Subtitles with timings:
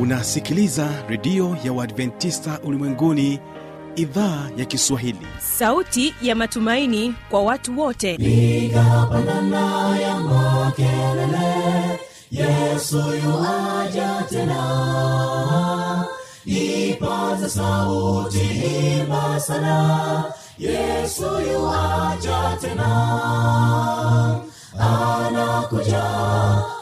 [0.00, 3.40] unasikiliza redio ya uadventista ulimwenguni
[3.96, 5.26] idhaa ya kiswahili.
[5.38, 8.16] Sauti ya matumaini kwa watu wote.
[8.16, 12.00] Nigapandana ya makelele
[12.30, 16.04] yesu yuaja tena.
[16.44, 18.40] Ipata sauti
[19.00, 20.24] imba sana
[20.58, 21.22] yesu
[21.52, 22.90] yuaja tena.
[24.78, 26.04] Anakuja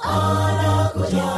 [0.03, 1.38] anakuja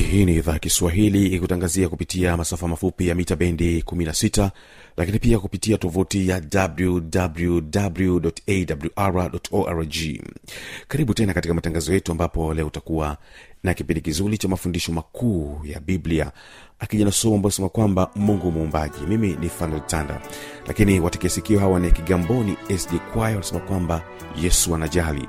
[0.00, 4.50] hii ni idhaa ya kiswahili ikutangazia kupitia masafa mafupi ya mita bendi 16
[4.96, 6.42] lakini pia kupitia tovuti ya
[8.96, 9.86] wwwawr
[10.88, 13.16] karibu tena katika matangazo yetu ambapo leo utakuwa
[13.62, 16.32] na kipindi kizuri cha mafundisho makuu ya biblia.
[16.78, 20.20] Akija na somo ambayo kwamba mungu muumbaji mimi ni fanotanda tanda.
[20.66, 24.02] Lakini watekesikio hawa ni kigamboni sd kwaya wanasema kwamba
[24.42, 25.28] yesu anajali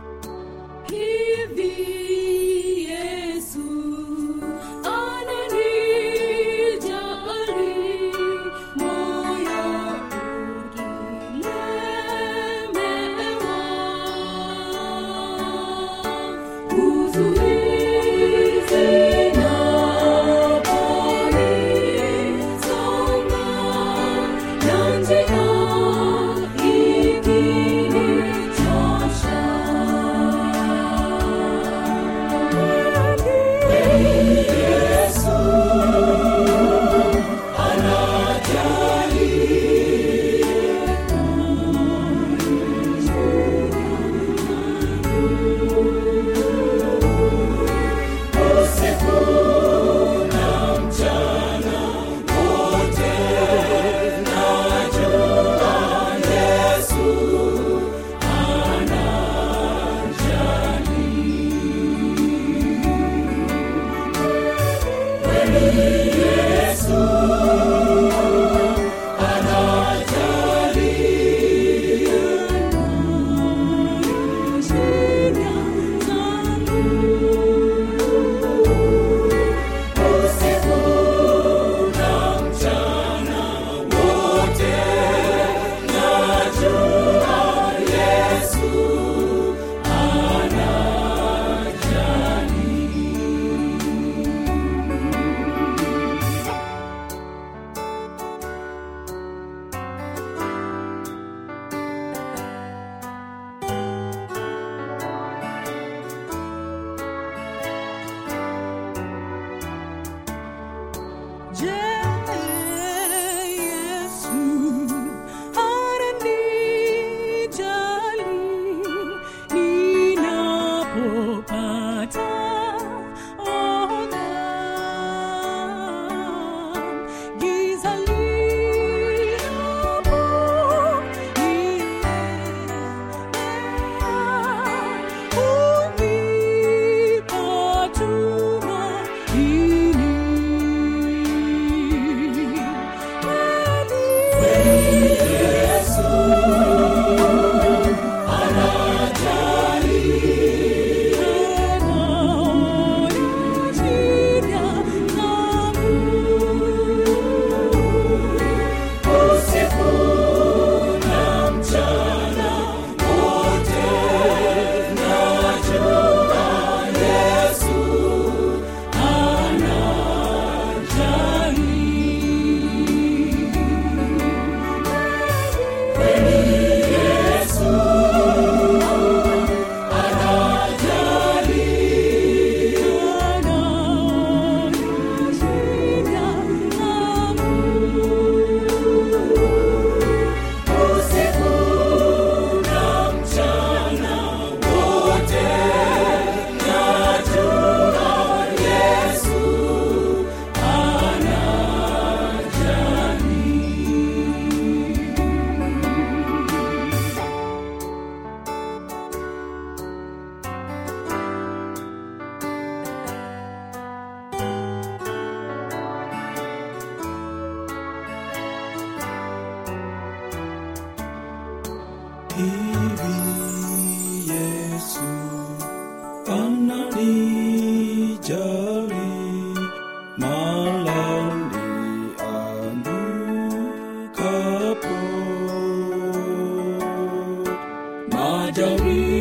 [238.45, 239.14] Adari.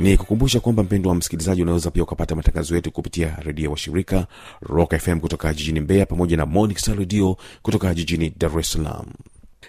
[0.00, 4.26] Ni kukumbusha kwamba mpendo wa msikilizaji unaweza pia ukapata matangazo yetu kupitia redio wa shirika
[4.62, 9.06] rock fm kutoka jijini mbeya pamoja na Monix Star redio kutoka jijini dar es salaam.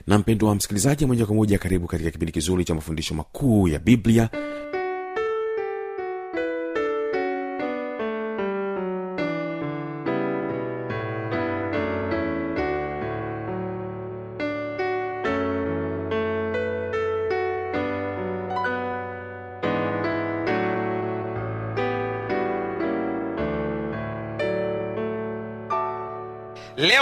[0.08, 3.80] Na mpendo wa msikilizaji moja kwa moja karibu katika kipindi kizuri cha mafundisho makuu ya
[3.80, 4.30] biblia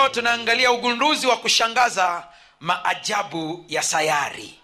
[0.10, 2.28] leo tunaangalia ugunduzi wa kushangaza
[2.60, 4.60] maajabu ya sayari.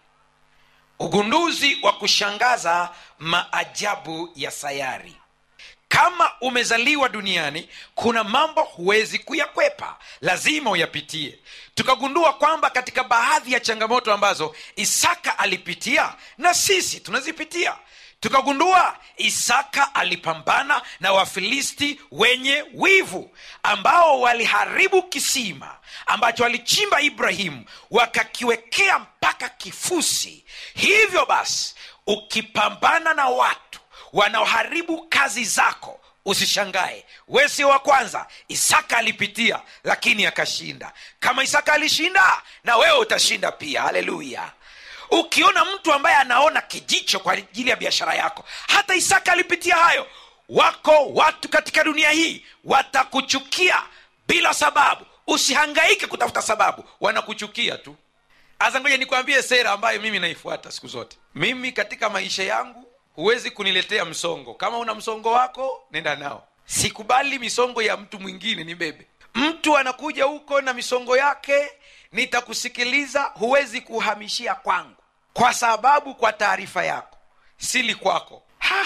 [1.00, 2.89] Ugunduzi wa kushangaza
[3.19, 5.15] maajabu ya sayari.
[5.88, 9.97] Kama umezaliwa duniani kuna mambo huwezi kuyakwepa.
[10.21, 11.39] Lazima uyapitie.
[11.75, 17.75] Tukagundua kwamba katika baadhi ya changamoto ambazo isaka alipitia na sisi tunazipitia
[18.19, 23.31] tukagundua isaka alipambana na wafilisti wenye wivu
[23.63, 30.45] ambao waliharibu kisima ambacho alichimba ibrahimu wakakiwekea mpaka kifusi.
[30.75, 31.75] Hivyo basi
[32.07, 33.80] ukipambana na watu
[34.13, 37.06] wanaoharibu kazi zako usishangae.
[37.28, 38.28] We sio wa kwanza.
[38.47, 40.94] Isaka alipitia lakini akashinda.
[41.19, 43.81] Kama isaka alishinda na wewe utashinda pia.
[43.81, 44.51] Haleluya
[45.12, 50.07] ukiona mtu ambaye anaona kijicho kwa ajili ya biashara yako hata isaka alipitia hayo
[50.50, 53.83] wako watu katika dunia hii watakuchukia
[54.28, 55.06] bila sababu.
[55.28, 57.95] Usihangaike kutafuta sababu wanakuchukia tu.
[58.59, 61.18] Azangoja nikwambie sera ambayo mimi naifuata siku zote.
[61.35, 64.54] Mimi katika maisha yangu huwezi kuniletea msongo.
[64.54, 66.47] Kama una msongo wako nenda nao.
[66.66, 71.71] Sikubali misongo ya mtu mwingine ni bebe mtu anakuja huko na misongo yake
[72.16, 74.95] nitakusikiliza huwezi kuhamishia kwangu.
[75.34, 77.18] Kwa sababu kwa taarifa yako
[77.57, 78.44] sili kwako.
[78.60, 78.86] Ha!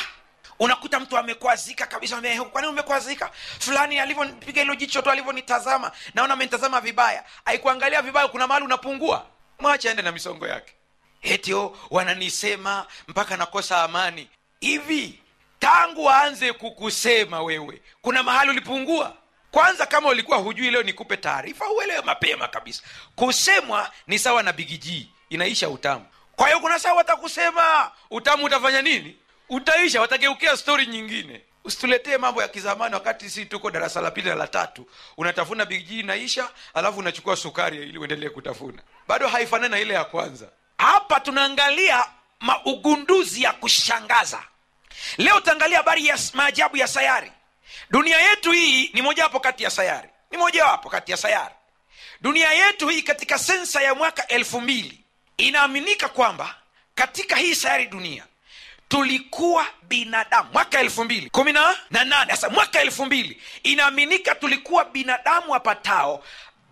[0.60, 2.22] unakuta mtu amekwazika kabisa
[2.52, 3.32] Kwa nini umekwazika?
[3.60, 7.24] Fulani alivyonipiga hilo jicho tu alivyonitazama naona amenitazama vibaya.
[7.46, 9.26] Aikuangalia vibaya kuna mahali unapungua.
[9.60, 10.74] Mwache aende na misongo yake.
[11.22, 11.54] Eti
[11.90, 14.30] wananisema mpaka nakosa amani.
[14.60, 15.20] Hivi
[15.60, 19.16] tangu aanze kukusema wewe kuna mahali ulipungua
[19.52, 22.84] kwanza kama ulikuwa hujui leo nikupe taarifa uelewe mapema kabisa.
[23.16, 26.06] Kusemwa ni sawa na bigijii inaisha utamu.
[26.36, 29.18] Kwa hiyo kuna saa watakusema utamu utafanya nini?
[29.50, 31.42] Utaisha watageukia stori nyingine.
[31.64, 34.88] Usituletee mambo ya kizamani wakati si tuko darasa la pili na la tatu.
[35.18, 38.82] Unatafuna bigijii inaisha alafu unachukua sukari ili uendelee kutafuna.
[39.08, 40.50] Bado haifanani na ile ya kwanza.
[40.78, 42.06] Hapa tunaangalia
[42.40, 44.44] maugunduzi ya kushangaza.
[45.18, 47.32] Leo utaangalia habari ya maajabu ya sayari
[47.90, 50.10] dunia yetu hii ni mojawapo kati ya sayari.
[50.32, 51.56] Ni mojawapo kati ya sayari.
[52.22, 55.00] Dunia yetu hii katika sensa ya mwaka elfu mbili
[55.38, 56.56] inaaminika kwamba
[56.96, 58.26] katika hii sayari dunia
[58.88, 60.50] tulikuwa binadamu.
[60.54, 66.24] Mwaka elfu mbili kumi na na nane sasa mwaka elfu mbili inaaminika tulikuwa binadamu wapatao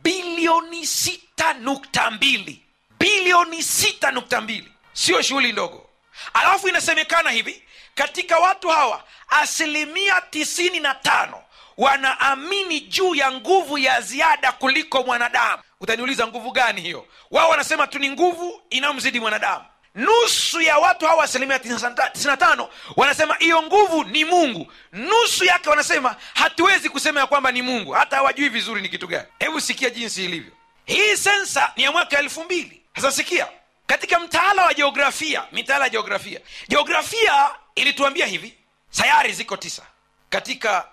[0.04, 2.62] bilioni sita nukta mbili.
[3.00, 4.72] Bilioni sita nukta mbili.
[4.94, 5.90] Sio shughuli ndogo.
[6.34, 7.64] Alafu inasemekana hivi
[7.98, 11.44] katika watu hawa asilimia tisini na tano
[11.78, 15.64] wanaamini juu ya nguvu ya ziada kuliko mwanadamu.
[15.82, 17.06] Utaniuliza nguvu gani hiyo?
[17.32, 19.66] Wao wanasema tu ni nguvu inayomzidi mwanadamu.
[19.96, 24.72] Nusu ya watu hawa asilimia 95 wanasema hiyo nguvu ni mungu.
[24.94, 27.92] Nusu yake wanasema hatuwezi kusema ya kwamba ni mungu.
[27.92, 29.28] Hata hawajui vizuri ni kitu gani.
[29.40, 30.52] Hebu sikia jinsi ilivyo.
[30.86, 32.82] Hii sensa ni ya mwaka elfu mbili.
[32.96, 33.48] Sasa sikia
[33.88, 36.40] katika mtaala wa jiografia mitaala ya jiografia.
[36.68, 38.54] Jiografia ilituambia hivi
[38.90, 39.84] sayari ziko tisa
[40.30, 40.88] katika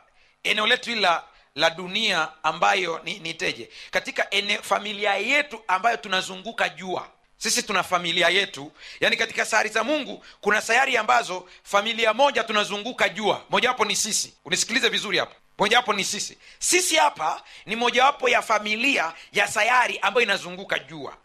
[0.45, 1.07] eneo letu hili
[1.55, 3.69] la dunia ambayo ni, teje.
[3.91, 7.09] Katika ene, familia yetu ambayo tunazunguka jua.
[7.37, 8.73] Sisi tuna familia yetu.
[9.01, 13.45] Yaani katika sayari za mungu kuna sayari ambazo familia moja tunazunguka jua.
[13.51, 14.35] Mojawapo ni sisi.
[14.45, 16.39] Unisikilize vizuri hapo mojawapo ni sisi.
[16.59, 21.17] Sisi hapa ni mojawapo ya familia ya sayari ambayo inazunguka jua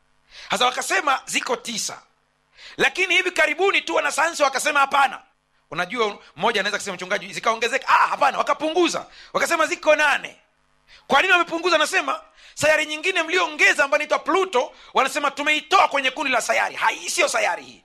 [0.50, 2.02] sasa wakasema ziko tisa.
[2.78, 5.22] Lakini hivi karibuni tu wanasayansi wakasema hapana.
[5.72, 7.88] Unajua mmoja anaweza kusema mchungaji zikaongezeka.
[7.88, 9.06] Ah, hapana wakapunguza.
[9.34, 10.36] Wakasema ziko nane.
[11.08, 11.76] Kwa nini wamepunguza?
[11.76, 12.22] Anasema
[12.54, 16.76] sayari nyingine mlioongeza ambayo inaitwa pluto wanasema tumeitoa kwenye kundi la sayari.
[16.76, 17.84] Hai siyo sayari hii.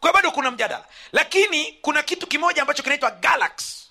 [0.00, 0.84] Kwa bado kuna mjadala.
[1.12, 3.86] Lakini kuna kitu kimoja ambacho kinaitwa galax.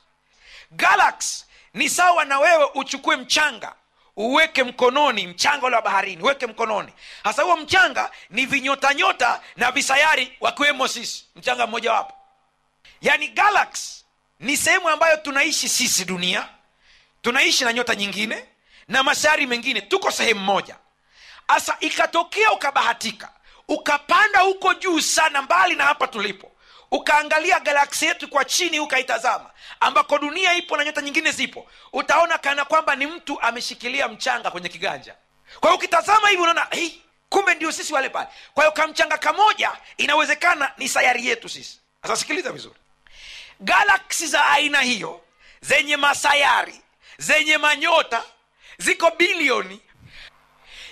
[0.72, 3.76] Galax ni sawa na wewe uchukue mchanga
[4.18, 6.24] uweke mkononi mchanga ule wa baharini.
[6.24, 6.94] Uweke mkononi.
[7.24, 11.26] Hasa huo mchanga ni vinyotanyota na visayari wakiwemo sisi.
[11.36, 12.14] Mchanga mmojawapo
[13.02, 14.04] yaani galax
[14.40, 16.50] ni sehemu ambayo tunaishi sisi dunia.
[17.22, 18.46] Tunaishi na nyota nyingine
[18.88, 19.82] na masayari mengine.
[19.82, 20.76] Tuko sehemu moja.
[21.48, 23.30] Hasa ikatokea ukabahatika
[23.68, 26.52] ukapanda huko juu sana mbali na hapa tulipo
[26.94, 32.66] ukaangalia galaksi yetu kwa chini ukaitazama ambako dunia ipo na nyota nyingine zipo utaona kana
[32.66, 35.16] kwamba ni mtu ameshikilia mchanga kwenye kiganja.
[35.60, 36.90] Kwa hiyo ukitazama hivi unaona hey,
[37.30, 38.28] kumbe ndio sisi wale pale.
[38.54, 41.80] Kwa hiyo kamchanga kamoja inawezekana ni sayari yetu sisi.
[42.08, 42.76] Sasa vizuri.
[43.60, 45.22] Galaksi za aina hiyo
[45.62, 46.82] zenye masayari
[47.18, 48.24] zenye manyota
[48.78, 49.82] ziko bilioni.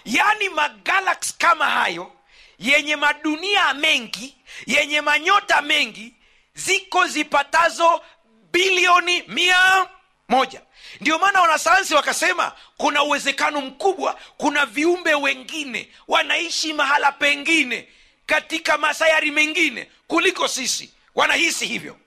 [0.05, 2.12] Yaani magalaksi kama hayo
[2.62, 6.13] yenye madunia mengi yenye manyota mengi
[6.53, 8.01] ziko zipatazo
[8.51, 9.88] bilioni mia
[10.30, 10.62] moja.
[11.01, 17.88] Ndio maana wanasayansi wakasema kuna uwezekano mkubwa kuna viumbe wengine wanaishi mahala pengine
[18.25, 20.94] katika masayari mengine kuliko sisi.
[21.15, 21.98] Wanahisi hivyo.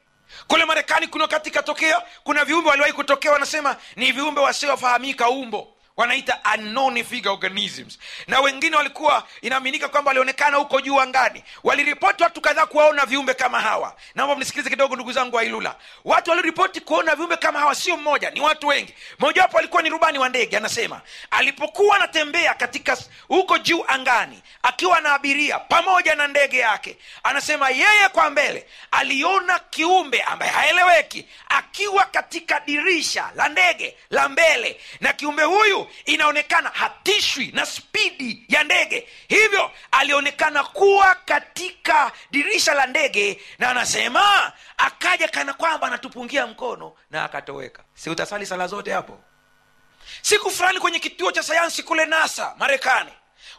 [0.47, 6.41] Kule marekani kuna wakati ikatokea kuna viumbe waliwahi kutokea wanasema ni viumbe wasiofahamika umbo wanaita
[6.55, 7.99] unknown figure organisms.
[8.27, 11.45] Na wengine walikuwa inaaminika kwamba walionekana huko juu angani.
[11.65, 13.97] Waliripoti watu kadhaa kuwaona viumbe kama hawa.
[14.15, 18.41] Naomba mnisikilize kidogo ndugu zangu wailula watu walioripoti kuona viumbe kama hawa sio mmoja ni
[18.41, 18.95] watu wengi.
[19.19, 22.97] Mmojawapo alikuwa ni rubani wa ndege anasema alipokuwa anatembea katika
[23.29, 29.59] huko juu angani akiwa na abiria pamoja na ndege yake anasema yeye kwa mbele aliona
[29.59, 34.81] kiumbe ambaye haeleweki akiwa katika dirisha la ndege la mbele.
[35.01, 39.09] Na kiumbe huyu inaonekana hatishwi na spidi ya ndege.
[39.29, 47.25] Hivyo alionekana kuwa katika dirisha la ndege na anasema akaja kana kwamba anatupungia mkono na
[47.25, 47.85] akatoweka.
[47.95, 49.21] Si utasali sala zote hapo?
[50.23, 53.11] Siku fulani kwenye kituo cha sayansi kule nasa marekani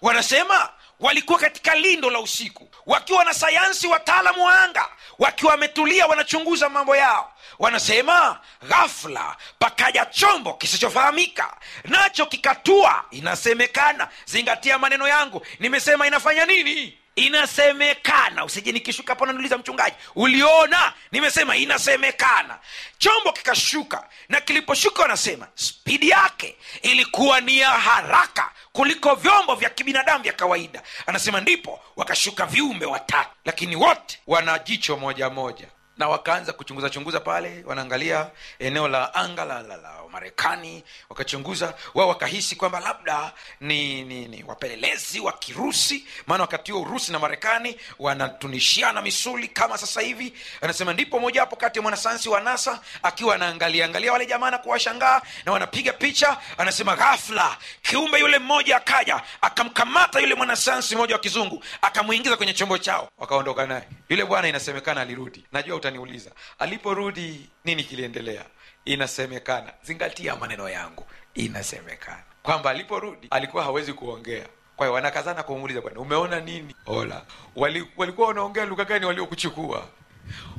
[0.01, 6.69] wanasema walikuwa katika lindo la usiku wakiwa na sayansi wataalamu wa anga wakiwa wametulia wanachunguza
[6.69, 7.31] mambo yao.
[7.59, 13.05] Wanasema ghafla pakaja chombo kisichofahamika nacho kikatua.
[13.11, 19.95] Inasemekana zingatia maneno yangu nimesema inafanya nini inasemekana usije nikishuka hapo naniuliza mchungaji.
[20.15, 20.93] Uliona?
[21.11, 22.59] Nimesema inasemekana.
[22.97, 30.23] Chombo kikashuka na kiliposhuka wanasema spidi yake ilikuwa ni ya haraka kuliko vyombo vya kibinadamu
[30.23, 30.81] vya kawaida.
[31.07, 35.67] Anasema ndipo wakashuka viumbe watatu lakini wote wana jicho moja moja
[35.97, 42.07] na wakaanza kuchunguza chunguza pale wanaangalia eneo la anga la, la, la marekani wakachunguza wao
[42.07, 47.77] wakahisi kwamba labda ni, ni, ni wapelelezi wa kirusi maana wakati huo urusi na marekani
[47.99, 50.33] wanatunishiana misuli kama sasa hivi.
[50.61, 54.57] Anasema ndipo moja hapo kati ya mwanasayansi wa nasa akiwa anaangalia angalia wale jamaa na
[54.57, 56.37] kuwashangaa na wanapiga picha.
[56.57, 62.77] Anasema ghafla kiumbe yule mmoja akaja akamkamata yule mwanasayansi mmoja wa kizungu akamwingiza kwenye chombo
[62.77, 65.45] chao wakaondoka naye yule bwana inasemekana alirudi.
[65.51, 68.45] Najua utaniuliza aliporudi nini kiliendelea?
[68.85, 72.23] Inasemekana zingatia maneno yangu inasemekana.
[72.43, 74.45] Kwamba aliporudi alikuwa hawezi kuongea.
[74.75, 76.75] Kwa hiyo wanakazana kumuuliza bwana umeona nini?
[76.85, 79.87] Ola Wali, walikuwa wanaongea lugha gani waliokuchukua?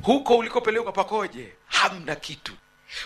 [0.03, 1.53] Huko ulikopelekwa pakoje?
[1.67, 2.53] Hamna kitu.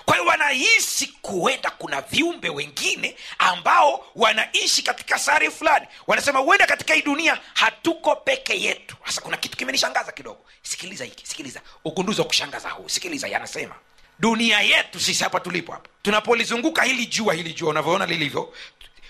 [0.06, 5.88] Kwa hiyo wanahisi kuenda kuna viumbe wengine ambao wanaishi katika sare fulani.
[6.08, 8.96] Wanasema huenda katika hii dunia hatuko peke yetu.
[9.06, 10.46] Sasa kuna kitu kimenishangaza kidogo.
[10.62, 11.62] Sikiliza hiki sikiliza.
[11.86, 12.90] Ugunduzi wa kushangaza huu.
[12.90, 13.76] Sikiliza yanasema
[14.20, 18.54] dunia yetu sisi hapa tulipo hapa tunapolizunguka hili jua hili jua unavyoona lilivyo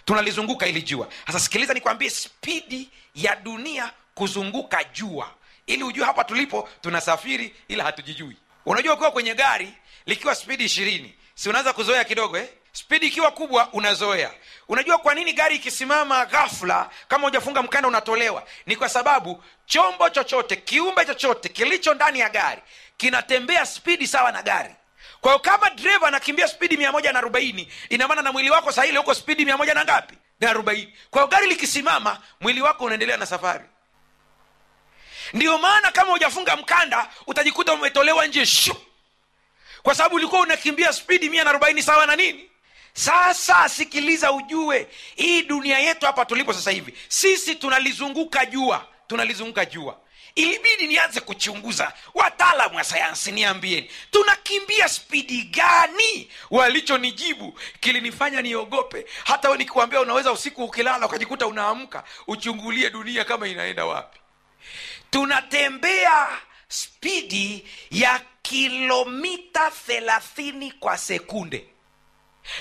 [0.06, 1.08] tunalizunguka hili jua.
[1.28, 5.32] Sasa sikiliza nikwambie spidi ya dunia kuzunguka jua.
[5.68, 8.36] Ili ujue hapa tulipo tunasafiri ila hatujijui.
[8.66, 9.74] Unajua ukiwa kwenye gari
[10.06, 12.50] likiwa spidi ishirini si unaanza kuzoea kidogo eh?
[12.74, 14.32] Spidi ikiwa kubwa unazoea.
[14.68, 18.44] Unajua kwa nini gari ikisimama ghafla kama hujafunga mkanda unatolewa?
[18.66, 22.62] Ni kwa sababu chombo chochote kiumbe chochote kilicho ndani ya gari
[22.98, 24.75] kinatembea spidi sawa na gari.
[25.22, 28.98] Kwa hiyo kama dreva anakimbia spidi mia moja na arobaini inamaana na mwili wako sahili
[28.98, 30.16] huko spidi mia moja na ngapi?
[30.40, 30.94] Na arobaini.
[31.10, 33.63] Kwa hiyo gari likisimama mwili wako unaendelea na safari.
[35.34, 38.75] Ndiyo maana kama hujafunga mkanda utajikuta umetolewa nje shu
[39.84, 42.50] kwa sababu ulikuwa unakimbia spidi mia na arobaini sawa na nini
[42.93, 49.98] sasa sikiliza ujue hii dunia yetu hapa tulipo sasa hivi sisi tunalizunguka jua tunalizunguka jua.
[50.36, 56.31] Ilibidi nianze kuchunguza wataalamu wa sayansi niambieni tunakimbia spidi gani?
[56.51, 59.05] Walichonijibu kilinifanya niogope.
[59.24, 64.19] Hata we nikikwambia unaweza usiku ukilala ukajikuta unaamka uchungulie dunia kama inaenda wapi.
[65.10, 66.27] Tunatembea
[66.67, 71.65] spidi ya kilomita thelathini kwa sekunde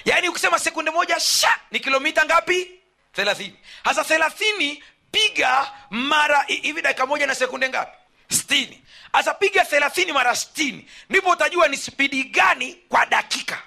[0.04, 2.70] yaani ukisema sekunde moja sha ni kilomita ngapi?
[3.12, 3.56] Thelathini.
[3.84, 7.96] Hasa thelathini piga mara hivi dakika moja na sekunde ngapi?
[8.30, 13.62] Stini hasa piga thelathini mara stini ndipo utajua ni spidi gani kwa dakika.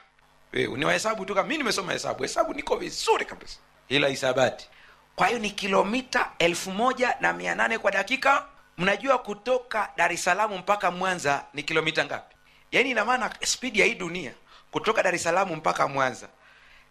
[0.54, 2.24] Ni wahesabu tu mi nimesoma hesabu.
[2.24, 3.58] Hesabu niko vizuri kabisa.
[3.90, 4.68] Ila hisabati.
[5.16, 8.46] Kwa hiyo ni kilomita elfu moja na mia nane kwa dakika.
[8.78, 12.36] Mnajua kutoka dar es salaam mpaka mwanza ni kilomita ngapi?
[12.72, 14.34] Yaani inamaana spidi ya hii dunia
[14.74, 16.30] kutoka dar es salaam mpaka mwanza.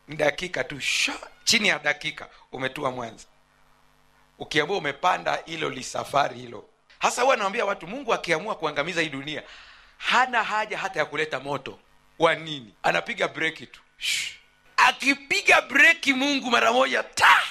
[0.08, 1.12] Ni dakika tu sho,
[1.44, 3.24] chini ya dakika umetua mwanza.
[4.38, 6.64] Ukiamua umepanda hilo lisafari hilo.
[6.98, 9.42] Hasa huwa anawambia watu mungu akiamua kuangamiza hii dunia
[9.98, 11.78] hana haja hata ya kuleta moto.
[12.18, 12.74] Wa nini?
[12.82, 13.80] Anapiga breki tu.
[14.76, 17.42] Akipiga breki mungu mara moja ta!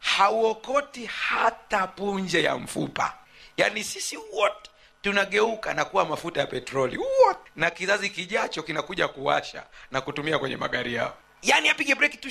[0.00, 3.14] Hauokoti hata punje ya mfupa.
[3.56, 4.70] Yaani sisi wote
[5.02, 6.98] tunageuka na kuwa mafuta ya petroli.
[6.98, 7.38] What?
[7.56, 11.16] na kizazi kijacho kinakuja kuwasha na kutumia kwenye magari yao.
[11.42, 12.30] Yaani apige breki tu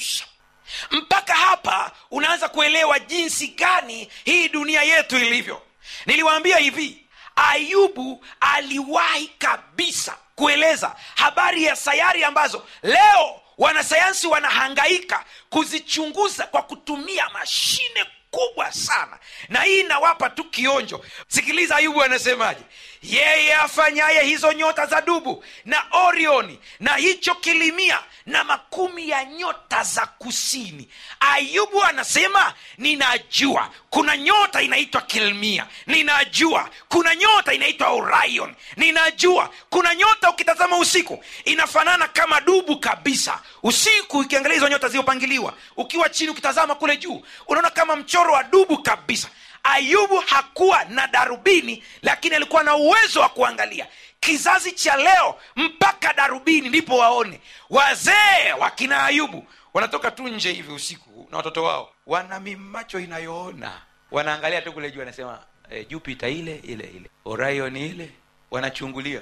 [0.91, 5.61] mpaka hapa unaanza kuelewa jinsi gani hii dunia yetu ilivyo.
[6.05, 16.61] Niliwaambia hivi ayubu aliwahi kabisa kueleza habari ya sayari ambazo leo wanasayansi wanahangaika kuzichunguza kwa
[16.61, 19.19] kutumia mashine kubwa sana.
[19.49, 21.05] Na hii inawapa tu kionjo.
[21.27, 22.61] Sikiliza ayubu anasemaje
[23.03, 29.83] yeye afanyaye hizo nyota za dubu na orioni na hicho kilimia na makumi ya nyota
[29.83, 30.89] za kusini.
[31.19, 35.67] Ayubu anasema ninajua kuna nyota inaitwa kilmia.
[35.87, 38.55] Ninajua kuna nyota inaitwa orion.
[38.77, 43.39] Ninajua kuna nyota ukitazama usiku inafanana kama dubu kabisa.
[43.63, 48.77] Usiku ukiangalia hizo nyota zilizopangiliwa ukiwa chini ukitazama kule juu unaona kama mchoro wa dubu
[48.83, 49.27] kabisa
[49.67, 53.87] ayubu hakuwa na darubini lakini alikuwa na uwezo wa kuangalia.
[54.19, 57.41] Kizazi cha leo mpaka darubini ndipo waone.
[57.69, 63.81] Wazee wakina ayubu wanatoka tu nje hivi usiku na watoto wao wana mimacho inayoona.
[64.11, 67.09] Wanaangalia tu kule juu wanasema e, jupita ile ile ile.
[67.25, 68.11] Orion ile.
[68.51, 69.21] Wanachungulia.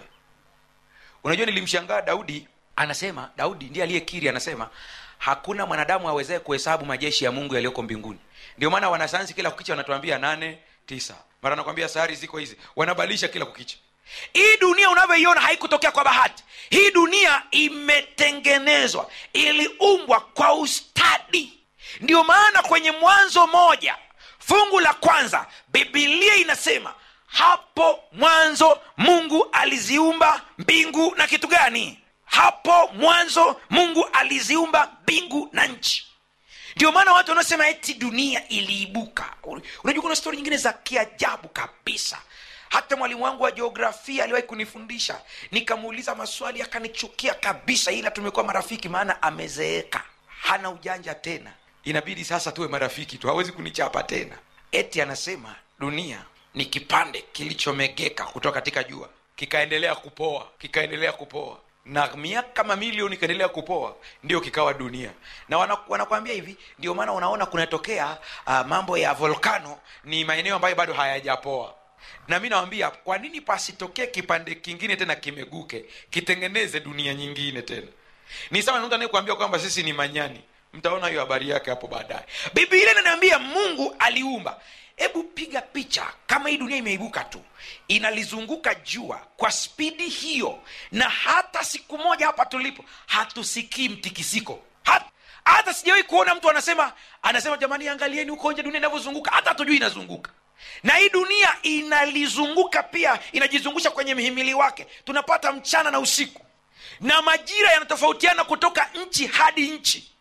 [1.23, 4.69] Unajua nilimshangaa daudi anasema daudi ndiye aliyekiri anasema
[5.17, 8.19] hakuna mwanadamu awezee kuhesabu majeshi ya mungu yaliyoko mbinguni.
[8.57, 11.15] Ndio maana wanasayansi kila kukicha wanatuambia nane tisa.
[11.41, 12.57] Mara anakwambia sayari ziko hizi.
[12.75, 13.77] Wanabadilisha kila kukicha.
[14.33, 16.43] Hii dunia unavyoiona haikutokea kwa bahati.
[16.69, 21.53] Hii dunia imetengenezwa iliumbwa kwa ustadi.
[22.01, 23.95] Ndio maana kwenye mwanzo moja
[24.39, 26.93] fungu la kwanza bibilia inasema
[27.27, 31.99] hapo mwanzo mungu aliziumba mbingu na kitu gani
[32.35, 36.07] hapo mwanzo mungu aliziumba mbingu na nchi.
[36.75, 39.33] Ndio maana watu wanaosema eti dunia iliibuka.
[39.83, 42.21] Unajua kuna stori nyingine za kiajabu kabisa.
[42.69, 45.21] Hata mwalimu wangu wa jiografia aliwahi kunifundisha.
[45.51, 50.03] Nikamuuliza maswali akanichukia kabisa ila tumekuwa marafiki maana amezeeka.
[50.41, 51.51] Hana ujanja tena.
[51.83, 54.37] Inabidi sasa tuwe marafiki tu hawezi kunichapa tena.
[54.71, 59.09] Eti anasema dunia ni kipande kilichomegeka kutoka katika jua.
[59.35, 65.11] Kikaendelea kupoa kikaendelea kupoa na miaka mamilioni ikaendelea kupoa ndio kikawa dunia.
[65.49, 65.77] Na wana-
[66.33, 68.17] hivi ndio maana unaona kunatokea
[68.47, 71.75] uh, mambo ya volkano ni maeneo ambayo bado hayajapoa.
[72.27, 77.87] Na mi nawambia kwa nini pasitokee kipande kingine tena kimeguke kitengeneze dunia nyingine tena?
[78.51, 80.41] Ni sawa na mtu anayekuambia kwamba sisi ni manyani.
[80.73, 82.23] Mtaona hiyo habari yake hapo baadaye.
[82.53, 84.59] Biblia inaniambia mungu aliumba
[84.95, 87.41] hebu piga picha kama hii dunia imeibuka tu.
[87.87, 90.59] Inalizunguka jua kwa spidi hiyo
[90.91, 94.59] na hata siku moja hapa tulipo hatusikii mtikisiko.
[94.83, 95.05] Hata,
[95.45, 99.31] hata sijawahi kuona mtu anasema anasema jamani angalieni huko nje dunia inavyozunguka.
[99.31, 100.31] Hata hatujui inazunguka.
[100.83, 104.87] Na hii dunia inalizunguka pia inajizungusha kwenye mhimili wake.
[105.05, 106.41] Tunapata mchana na usiku.
[107.01, 110.11] Na majira yanatofautiana kutoka nchi hadi nchi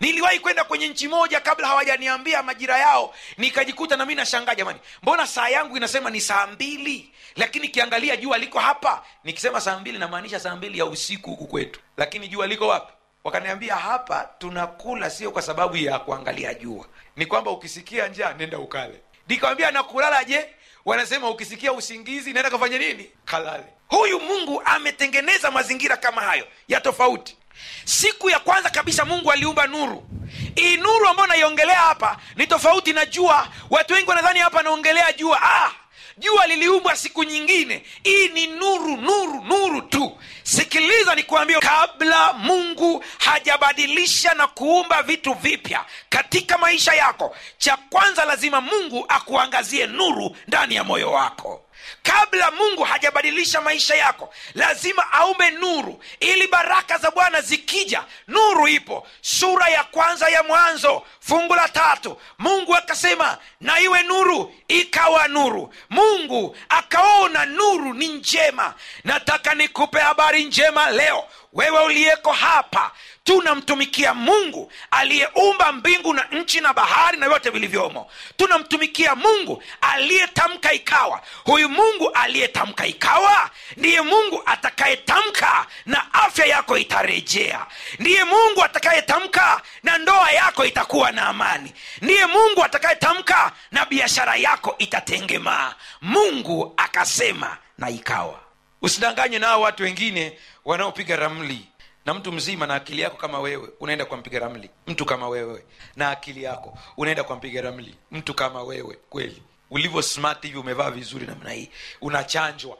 [0.00, 5.26] niliwahi kwenda kwenye nchi moja kabla hawajaniambia majira yao nikajikuta na mi nashangaa jamani mbona
[5.26, 7.10] saa yangu inasema ni saa mbili?
[7.36, 9.02] Lakini kiangalia jua liko hapa.
[9.24, 11.80] Nikisema saa mbili namaanisha saa mbili ya usiku huku kwetu.
[11.96, 12.92] Lakini jua liko wapi?
[13.24, 16.86] Wakaniambia hapa tunakula sio kwa sababu ya kuangalia jua.
[17.16, 19.00] Ni kwamba ukisikia njaa nenda ukale.
[19.28, 20.46] Nikawambia nakulala je?
[20.84, 23.10] Wanasema ukisikia usingizi naenda kafanya nini?
[23.24, 23.64] Kalale.
[23.88, 27.36] Huyu mungu ametengeneza mazingira kama hayo ya tofauti
[27.84, 30.06] siku ya kwanza kabisa mungu aliumba nuru.
[30.54, 33.48] Hii nuru ambayo naiongelea hapa ni tofauti na jua.
[33.70, 35.42] Watu wengi wanadhani hapa naongelea jua.
[35.42, 35.70] Ah,
[36.18, 37.84] jua liliumbwa siku nyingine.
[38.02, 40.18] Hii ni nuru nuru nuru tu.
[40.42, 48.60] Sikiliza nikuambia kabla mungu hajabadilisha na kuumba vitu vipya katika maisha yako cha kwanza lazima
[48.60, 51.64] mungu akuangazie nuru ndani ya moyo wako
[52.02, 58.04] kabla mungu hajabadilisha maisha yako lazima aumbe nuru ili baraka za bwana zikija.
[58.28, 59.06] Nuru ipo.
[59.20, 62.20] Sura ya kwanza ya mwanzo fungu la tatu.
[62.38, 65.74] Mungu akasema na iwe nuru ikawa nuru.
[65.90, 68.74] Mungu akaona nuru ni njema.
[69.04, 71.24] Nataka nikupe habari njema leo.
[71.52, 72.90] Wewe uliyeko hapa
[73.24, 78.10] tunamtumikia mungu aliyeumba mbingu na nchi na bahari na vyote vilivyomo.
[78.36, 81.20] Tunamtumikia mungu aliyetamka ikawa.
[81.44, 87.66] Huyu mungu aliyetamka ikawa ndiye mungu atakayetamka na afya yako itarejea.
[87.98, 91.72] Ndiye mungu atakayetamka na ndoa yako itakuwa na amani.
[92.02, 95.74] Ndiye mungu atakayetamka na biashara yako itatengemaa.
[96.02, 98.40] Mungu akasema na ikawa.
[98.82, 101.66] Usidanganywe nao watu wengine wanaopiga ramli
[102.04, 104.70] na mtu mzima na akili yako kama wewe unaenda kwa mpiga ramli.
[104.86, 105.64] Mtu kama wewe
[105.96, 107.94] na akili yako unaenda kwa mpiga ramli.
[108.10, 109.42] Mtu kama wewe kweli.
[109.70, 112.78] Ulivyo smart hivi umevaa vizuri namna hii unachanjwa.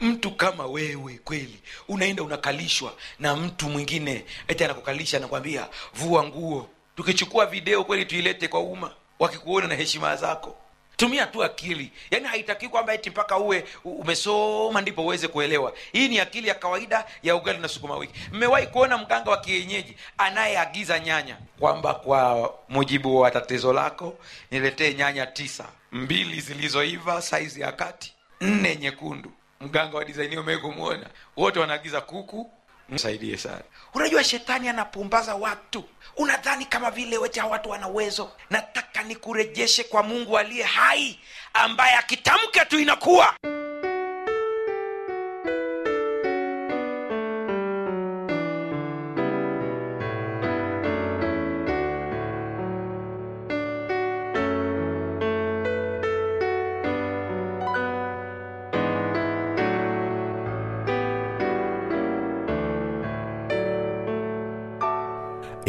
[0.00, 1.60] Mtu kama wewe kweli.
[1.88, 6.68] Unaenda unakalishwa na mtu mwingine eti anakukalisha anakwambia vua nguo.
[6.96, 10.56] Tukichukua video kweli tuilete kwa umma wakikuona na heshima zako
[10.98, 11.92] tumia tu akili.
[12.10, 15.72] Yaani haitakii kwamba eti mpaka uwe umesoma ndipo uweze kuelewa.
[15.92, 18.14] Hii ni akili ya kawaida ya ugali na sukuma wiki.
[18.32, 21.36] Mmewahi kuona mganga wa kienyeji anayeagiza nyanya?
[21.60, 24.18] Kwamba kwa mujibu wa tatizo lako
[24.50, 25.64] niletee nyanya tisa.
[25.92, 28.12] Mbili zilizoiva saizi ya kati.
[28.40, 29.32] Nne nyekundu.
[29.60, 31.06] Mganga wa disaini umewai kumwona
[31.36, 32.50] wote wanaagiza kuku
[32.88, 33.60] msaidie sana.
[33.94, 35.84] Unajua shetani anapumbaza watu.
[36.16, 38.30] Unadhani kama vile wete hawa watu wana uwezo?
[38.50, 41.20] Nataka nikurejeshe kwa mungu aliye hai
[41.54, 43.34] ambaye akitamka tu inakuwa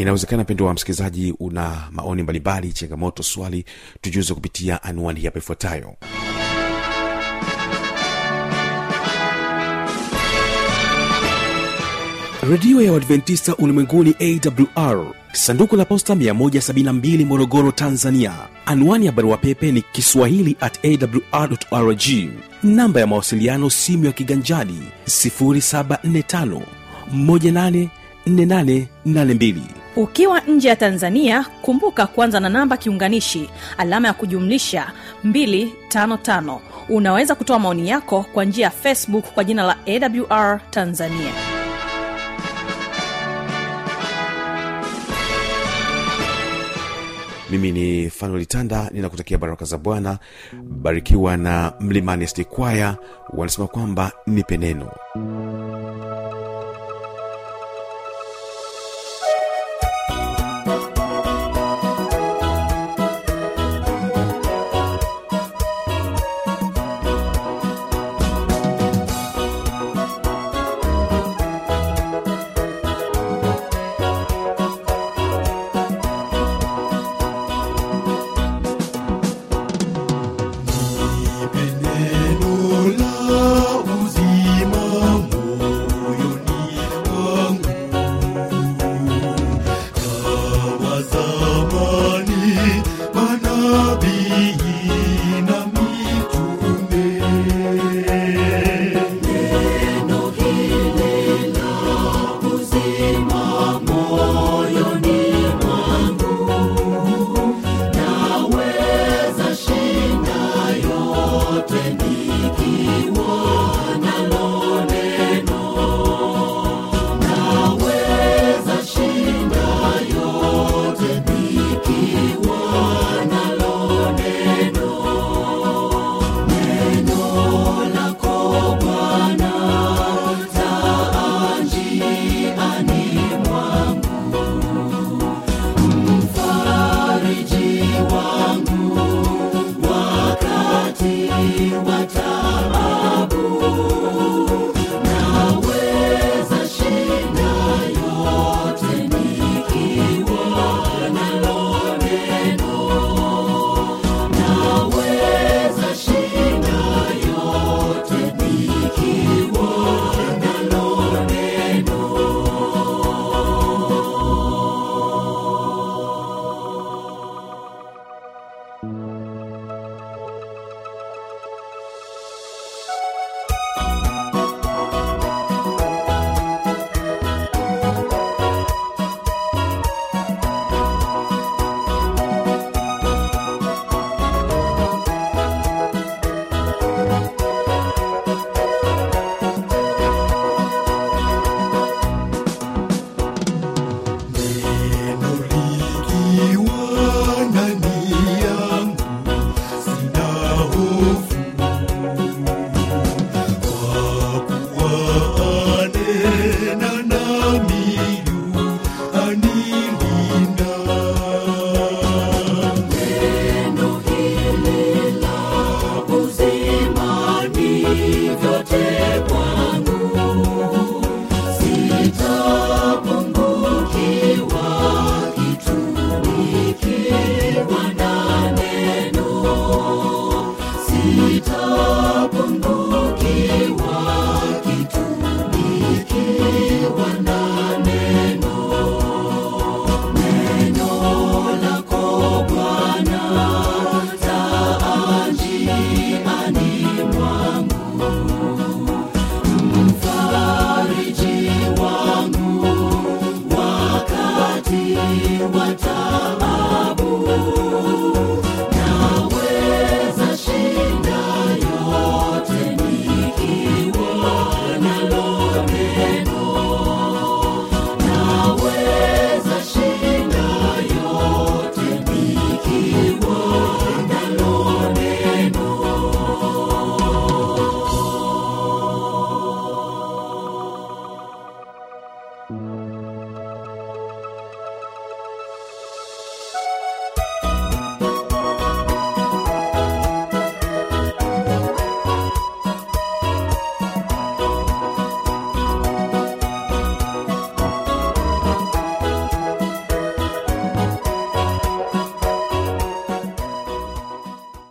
[0.02, 3.66] inawezekana pendo wa msikilizaji una maoni mbalimbali changamoto swali
[4.02, 5.96] tujuze kupitia anuani hapa ifuatayo.
[12.50, 18.34] Redio ya uadventista ulimwenguni awr sanduku la posta 172 morogoro tanzania.
[18.66, 20.80] Anwani ya barua pepe ni kiswahili at
[21.72, 22.02] awrrg
[22.64, 26.62] namba ya mawasiliano simu ya kiganjadi 745
[27.16, 34.92] 184882 ukiwa nje ya tanzania kumbuka kuanza na namba kiunganishi alama ya kujumlisha
[35.26, 36.60] 255
[36.90, 41.32] unaweza kutoa maoni yako kwa njia ya facebook kwa jina la awr tanzania.
[47.50, 50.18] Mimi ni fanuel tanda ninakutakia baraka za bwana.
[50.64, 52.98] Barikiwa na mlimani kwaya
[53.34, 54.92] wanasema kwamba nipe neno.
[55.16, 55.69] Nipe